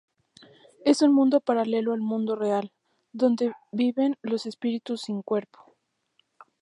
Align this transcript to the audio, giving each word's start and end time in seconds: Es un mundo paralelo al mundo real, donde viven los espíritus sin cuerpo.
Es 0.83 1.03
un 1.03 1.13
mundo 1.13 1.41
paralelo 1.41 1.93
al 1.93 2.01
mundo 2.01 2.35
real, 2.35 2.71
donde 3.13 3.53
viven 3.71 4.17
los 4.23 4.47
espíritus 4.47 5.01
sin 5.03 5.21
cuerpo. 5.21 5.75